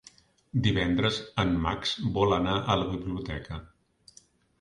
[0.67, 3.61] Divendres en Max vol anar a la biblioteca.